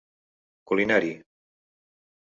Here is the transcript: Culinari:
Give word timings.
Culinari: 0.67 1.13